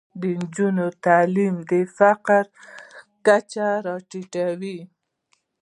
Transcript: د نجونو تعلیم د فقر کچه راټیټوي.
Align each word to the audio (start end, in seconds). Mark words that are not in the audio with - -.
د 0.19 0.21
نجونو 0.39 0.85
تعلیم 1.05 1.55
د 1.69 1.71
فقر 1.97 2.43
کچه 3.25 3.67
راټیټوي. 3.85 4.79